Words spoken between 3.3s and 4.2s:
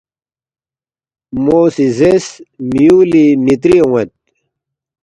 می تری اون٘ید